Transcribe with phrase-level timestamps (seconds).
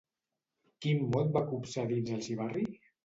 [0.85, 2.65] Quin mot va copsar dins el xivarri?